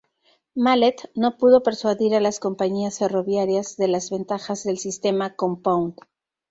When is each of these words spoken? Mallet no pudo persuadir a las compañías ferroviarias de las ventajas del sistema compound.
Mallet 0.55 1.11
no 1.13 1.37
pudo 1.37 1.61
persuadir 1.61 2.15
a 2.15 2.19
las 2.19 2.39
compañías 2.39 2.97
ferroviarias 2.97 3.77
de 3.77 3.87
las 3.87 4.09
ventajas 4.09 4.63
del 4.63 4.79
sistema 4.79 5.35
compound. 5.35 5.93